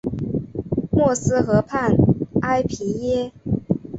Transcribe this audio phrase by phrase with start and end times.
[0.89, 1.93] 默斯河畔
[2.41, 3.31] 埃皮耶。